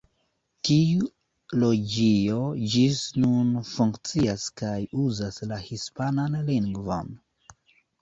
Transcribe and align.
Tiu 0.69 1.09
loĝio 1.63 2.39
ĝis 2.77 3.03
nun 3.27 3.53
funkcias 3.75 4.49
kaj 4.65 4.75
uzas 5.07 5.41
la 5.55 5.63
hispanan 5.71 6.43
lingvon. 6.53 7.19